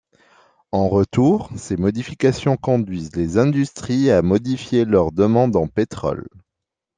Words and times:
En 0.71 0.89
retour, 0.89 1.51
ces 1.55 1.77
modifications 1.77 2.57
conduisent 2.57 3.15
les 3.15 3.37
industries 3.37 4.09
à 4.09 4.23
modifier 4.23 4.83
leur 4.83 5.11
demande 5.11 5.55
en 5.55 5.67
pétrole. 5.67 6.25